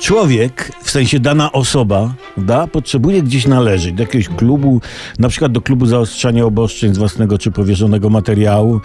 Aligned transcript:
Człowiek, 0.00 0.72
w 0.82 0.90
sensie 0.90 1.20
dana 1.20 1.52
osoba, 1.52 2.14
da, 2.36 2.66
potrzebuje 2.66 3.22
gdzieś 3.22 3.46
należeć, 3.46 3.92
do 3.92 4.02
jakiegoś 4.02 4.28
klubu, 4.28 4.80
na 5.18 5.28
przykład 5.28 5.52
do 5.52 5.60
klubu 5.60 5.86
zaostrzania 5.86 6.44
obostrzeń 6.44 6.94
z 6.94 6.98
własnego 6.98 7.38
czy 7.38 7.50
powierzonego 7.50 8.10
materiału. 8.10 8.80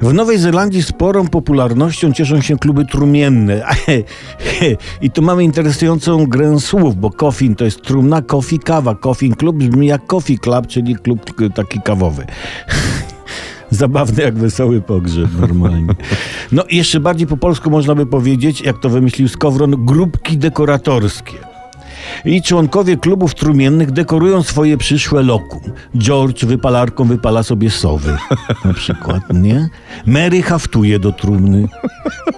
W 0.00 0.14
Nowej 0.14 0.38
Zelandii 0.38 0.82
sporą 0.82 1.28
popularnością 1.28 2.12
cieszą 2.12 2.40
się 2.40 2.56
kluby 2.58 2.84
trumienne. 2.84 3.66
I 5.02 5.10
tu 5.10 5.22
mamy 5.22 5.44
interesującą 5.44 6.26
grę 6.26 6.60
słów, 6.60 6.96
bo 6.96 7.10
coffin 7.10 7.54
to 7.54 7.64
jest 7.64 7.82
trumna, 7.82 8.22
coffee, 8.22 8.58
kawa. 8.58 8.94
Coffin 8.94 9.34
Club 9.34 9.56
brzmi 9.56 9.86
jak 9.86 10.06
coffee 10.06 10.38
club, 10.38 10.66
czyli 10.66 10.96
klub 10.96 11.20
taki 11.54 11.80
kawowy. 11.80 12.26
Zabawny 13.70 14.22
jak 14.22 14.34
wesoły 14.34 14.80
pogrzeb 14.80 15.28
normalnie. 15.40 15.94
No 16.52 16.64
i 16.64 16.76
jeszcze 16.76 17.00
bardziej 17.00 17.26
po 17.26 17.36
polsku 17.36 17.70
można 17.70 17.94
by 17.94 18.06
powiedzieć, 18.06 18.60
jak 18.60 18.78
to 18.78 18.90
wymyślił 18.90 19.28
Skowron, 19.28 19.86
grupki 19.86 20.38
dekoratorskie. 20.38 21.36
I 22.24 22.42
członkowie 22.42 22.96
klubów 22.96 23.34
trumiennych 23.34 23.90
dekorują 23.90 24.42
swoje 24.42 24.76
przyszłe 24.76 25.22
lokum. 25.22 25.60
George 25.98 26.44
wypalarką 26.44 27.04
wypala 27.04 27.42
sobie 27.42 27.70
sowy, 27.70 28.16
na 28.64 28.74
przykład, 28.74 29.22
nie? 29.34 29.68
Mary 30.06 30.42
haftuje 30.42 30.98
do 30.98 31.12
trumny. 31.12 31.68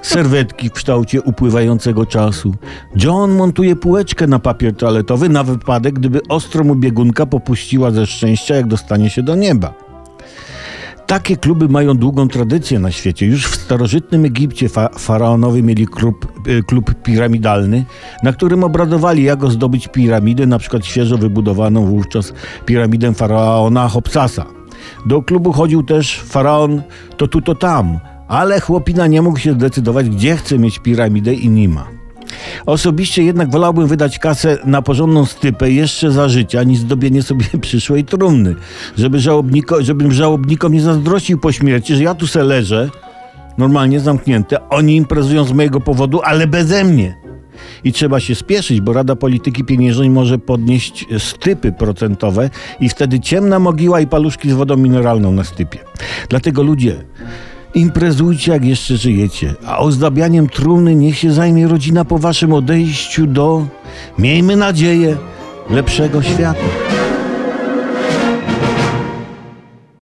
Serwetki 0.03 0.69
w 0.69 0.73
kształcie 0.73 1.23
upływającego 1.23 2.07
czasu. 2.07 2.55
John 3.05 3.31
montuje 3.31 3.77
półeczkę 3.77 4.27
na 4.27 4.39
papier 4.39 4.77
toaletowy 4.77 5.29
na 5.29 5.45
wypadek, 5.45 5.95
gdyby 5.95 6.21
ostro 6.29 6.65
mu 6.65 6.75
biegunka 6.75 7.27
popuściła 7.27 7.91
ze 7.91 8.07
szczęścia, 8.07 8.55
jak 8.55 8.67
dostanie 8.67 9.11
się 9.11 9.23
do 9.23 9.35
nieba. 9.35 9.88
Takie 11.09 11.37
kluby 11.37 11.69
mają 11.69 11.95
długą 11.95 12.29
tradycję 12.29 12.79
na 12.79 12.91
świecie. 12.91 13.27
Już 13.27 13.47
w 13.47 13.55
starożytnym 13.55 14.25
Egipcie 14.25 14.69
fa 14.69 14.89
faraonowie 14.89 15.63
mieli 15.63 15.87
klub, 15.87 16.27
y, 16.49 16.63
klub 16.63 16.95
piramidalny, 17.03 17.85
na 18.23 18.33
którym 18.33 18.65
obradowali, 18.65 19.23
jak 19.23 19.51
zdobyć 19.51 19.89
piramidę, 19.89 20.47
na 20.47 20.59
przykład 20.59 20.87
świeżo 20.87 21.19
wybudowaną 21.19 21.87
wówczas 21.87 22.33
piramidę 22.67 23.15
faraona 23.15 23.89
Hopsasa. 23.89 24.47
Do 25.07 25.23
klubu 25.23 25.53
chodził 25.53 25.83
też 25.83 26.21
faraon 26.21 26.83
to 27.17 27.29
tu, 27.29 27.41
to 27.41 27.55
tam, 27.55 27.99
ale 28.29 28.61
chłopina 28.61 29.07
nie 29.07 29.23
mógł 29.23 29.39
się 29.39 29.53
zdecydować, 29.53 30.11
gdzie 30.11 30.37
chce 30.37 30.59
mieć 30.59 30.79
piramidę 30.79 31.35
i 31.35 31.49
nie 31.49 31.69
ma. 31.69 31.98
Osobiście 32.67 33.23
jednak 33.23 33.51
wolałbym 33.51 33.87
wydać 33.87 34.19
kasę 34.19 34.59
na 34.65 34.83
porządną 34.83 35.25
stypę 35.25 35.71
jeszcze 35.71 36.11
za 36.11 36.29
życia, 36.29 36.63
niż 36.63 36.79
zdobienie 36.79 37.23
sobie 37.23 37.47
przyszłej 37.61 38.05
trumny. 38.05 38.55
Żeby 38.97 39.21
żałobniko, 39.21 39.83
żebym 39.83 40.13
żałobnikom 40.13 40.73
nie 40.73 40.81
zazdrościł 40.81 41.39
po 41.39 41.53
śmierci, 41.53 41.95
że 41.95 42.03
ja 42.03 42.15
tu 42.15 42.27
se 42.27 42.45
leżę, 42.45 42.91
normalnie 43.59 44.01
zamknięte, 44.01 44.69
oni 44.69 44.97
imprezują 44.97 45.45
z 45.45 45.53
mojego 45.53 45.81
powodu, 45.81 46.21
ale 46.23 46.47
beze 46.47 46.85
mnie. 46.85 47.29
I 47.85 47.93
trzeba 47.93 48.21
się 48.21 48.35
spieszyć, 48.35 48.81
bo 48.81 48.93
Rada 48.93 49.17
Polityki 49.17 49.65
Pieniężnej 49.65 50.11
może 50.11 50.39
podnieść 50.39 51.07
stypy 51.19 51.73
procentowe 51.73 52.51
i 52.81 52.89
wtedy 52.89 53.21
ciemna 53.21 53.59
mogiła 53.59 54.01
i 54.01 54.07
paluszki 54.07 54.51
z 54.51 54.55
wodą 54.55 54.77
mineralną 54.77 55.33
na 55.33 55.45
stypie. 55.45 55.79
Dlatego 56.29 56.63
ludzie, 56.63 57.05
Imprezujcie, 57.75 58.53
jak 58.53 58.65
jeszcze 58.65 58.97
żyjecie, 58.97 59.55
a 59.67 59.79
ozdabianiem 59.79 60.49
trumny 60.49 60.95
niech 60.95 61.19
się 61.19 61.33
zajmie 61.33 61.69
rodzina 61.69 62.05
po 62.05 62.19
waszym 62.19 62.53
odejściu 62.53 63.27
do, 63.27 63.67
miejmy 64.19 64.57
nadzieję, 64.57 65.17
lepszego 65.71 66.23
świata. 66.23 66.98